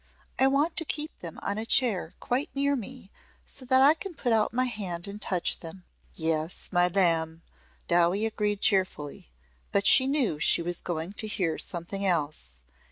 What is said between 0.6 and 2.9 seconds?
to keep them on a chair quite near